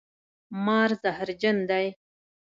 مار 0.65 0.89
زهرجن 1.03 1.57
دی 1.69 1.87